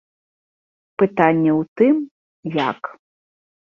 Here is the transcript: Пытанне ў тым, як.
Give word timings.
Пытанне 1.03 1.51
ў 1.59 1.61
тым, 1.77 1.95
як. 2.69 2.81